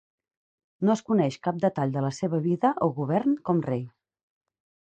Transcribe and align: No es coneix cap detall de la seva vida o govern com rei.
No 0.87 0.93
es 0.93 1.03
coneix 1.09 1.37
cap 1.49 1.59
detall 1.67 1.93
de 1.97 2.03
la 2.07 2.11
seva 2.21 2.41
vida 2.47 2.73
o 2.89 2.89
govern 3.01 3.39
com 3.51 3.65
rei. 3.71 3.87